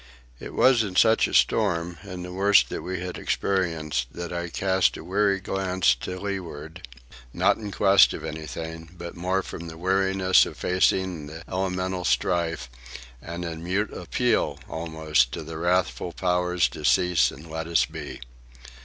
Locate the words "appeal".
13.93-14.59